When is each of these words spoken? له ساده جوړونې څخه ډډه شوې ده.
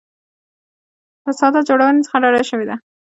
له 1.25 1.31
ساده 1.39 1.59
جوړونې 1.69 2.01
څخه 2.05 2.17
ډډه 2.23 2.43
شوې 2.49 2.65
ده. 2.69 2.75